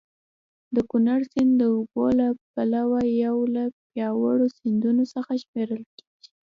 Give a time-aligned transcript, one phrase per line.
[0.75, 6.29] د کونړ سیند د اوبو له پلوه یو له پیاوړو سیندونو څخه شمېرل کېږي.